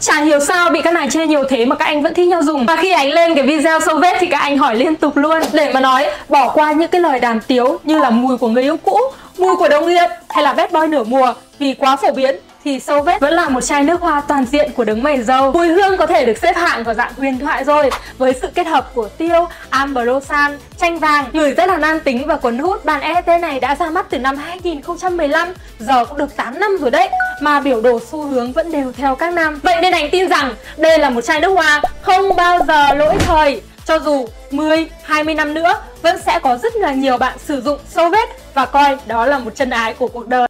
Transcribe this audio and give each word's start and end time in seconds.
Chả 0.00 0.20
hiểu 0.20 0.40
sao 0.40 0.70
bị 0.70 0.82
các 0.82 0.94
nàng 0.94 1.10
chê 1.10 1.26
nhiều 1.26 1.44
thế 1.48 1.64
mà 1.64 1.76
các 1.76 1.84
anh 1.84 2.02
vẫn 2.02 2.14
thích 2.14 2.28
nhau 2.28 2.42
dùng. 2.42 2.66
Và 2.66 2.76
khi 2.76 2.92
anh 2.92 3.10
lên 3.10 3.34
cái 3.34 3.46
video 3.46 3.80
sâu 3.80 3.98
vết 3.98 4.16
thì 4.20 4.26
các 4.26 4.38
anh 4.38 4.58
hỏi 4.58 4.76
liên 4.76 4.96
tục 4.96 5.16
luôn. 5.16 5.42
Để 5.52 5.72
mà 5.72 5.80
nói 5.80 6.06
bỏ 6.28 6.48
qua 6.48 6.72
những 6.72 6.90
cái 6.90 7.00
lời 7.00 7.20
đàm 7.20 7.40
tiếu 7.40 7.78
như 7.84 7.98
là 7.98 8.10
mùi 8.10 8.38
của 8.38 8.48
người 8.48 8.62
yêu 8.62 8.76
cũ 8.76 9.00
Mùi 9.38 9.56
của 9.56 9.68
đồng 9.68 9.86
nghiệp 9.86 10.06
hay 10.28 10.44
là 10.44 10.52
bad 10.52 10.72
boy 10.72 10.86
nửa 10.88 11.04
mùa 11.04 11.34
Vì 11.58 11.74
quá 11.74 11.96
phổ 11.96 12.12
biến 12.12 12.36
thì 12.64 12.80
sâu 12.80 13.02
vết 13.02 13.20
vẫn 13.20 13.34
là 13.34 13.48
một 13.48 13.60
chai 13.60 13.82
nước 13.82 14.00
hoa 14.00 14.20
toàn 14.20 14.44
diện 14.44 14.70
của 14.72 14.84
đấng 14.84 15.02
mày 15.02 15.22
dâu. 15.22 15.52
Mùi 15.52 15.68
hương 15.68 15.96
có 15.96 16.06
thể 16.06 16.24
được 16.26 16.38
xếp 16.38 16.56
hạng 16.56 16.84
vào 16.84 16.94
dạng 16.94 17.12
huyền 17.16 17.38
thoại 17.38 17.64
rồi 17.64 17.90
với 18.18 18.32
sự 18.42 18.48
kết 18.54 18.66
hợp 18.66 18.94
của 18.94 19.08
tiêu, 19.08 19.48
ambrosan, 19.70 20.58
chanh 20.80 20.98
vàng, 20.98 21.24
người 21.32 21.52
rất 21.52 21.68
là 21.68 21.76
nam 21.76 22.00
tính 22.00 22.26
và 22.26 22.36
cuốn 22.36 22.58
hút. 22.58 22.84
bàn 22.84 23.00
ET 23.00 23.40
này 23.40 23.60
đã 23.60 23.74
ra 23.74 23.90
mắt 23.90 24.06
từ 24.10 24.18
năm 24.18 24.36
2015, 24.36 25.48
giờ 25.78 26.04
cũng 26.04 26.18
được 26.18 26.36
8 26.36 26.60
năm 26.60 26.76
rồi 26.80 26.90
đấy 26.90 27.08
mà 27.40 27.60
biểu 27.60 27.80
đồ 27.80 28.00
xu 28.10 28.22
hướng 28.22 28.52
vẫn 28.52 28.72
đều 28.72 28.92
theo 28.92 29.14
các 29.14 29.32
năm. 29.34 29.60
Vậy 29.62 29.76
nên 29.82 29.92
anh 29.92 30.10
tin 30.10 30.28
rằng 30.28 30.54
đây 30.76 30.98
là 30.98 31.10
một 31.10 31.20
chai 31.20 31.40
nước 31.40 31.50
hoa 31.50 31.82
không 32.02 32.36
bao 32.36 32.58
giờ 32.68 32.94
lỗi 32.94 33.14
thời. 33.18 33.62
Cho 33.86 33.98
dù 33.98 34.26
10, 34.50 34.86
20 35.02 35.34
năm 35.34 35.54
nữa 35.54 35.74
vẫn 36.02 36.18
sẽ 36.26 36.38
có 36.38 36.56
rất 36.56 36.76
là 36.76 36.92
nhiều 36.92 37.18
bạn 37.18 37.38
sử 37.38 37.60
dụng 37.60 37.78
sâu 37.88 38.10
vết 38.10 38.28
và 38.54 38.66
coi 38.66 38.96
đó 39.06 39.26
là 39.26 39.38
một 39.38 39.54
chân 39.54 39.70
ái 39.70 39.94
của 39.94 40.08
cuộc 40.08 40.28
đời. 40.28 40.48